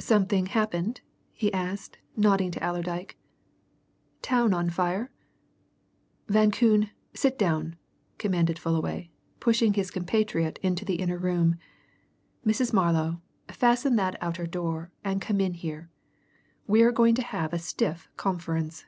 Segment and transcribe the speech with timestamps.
[0.00, 1.02] "Something happened?"
[1.34, 3.18] he asked, nodding to Allerdyke.
[4.22, 5.10] "Town on fire?"
[6.26, 7.76] "Van Koon, sit down,"
[8.16, 9.10] commanded Fullaway,
[9.40, 11.56] pushing his compatriot into the inner room.
[12.46, 12.72] "Mrs.
[12.72, 15.90] Marlow, fasten that outer door and come in here.
[16.66, 18.86] We're going to have a stiff conference.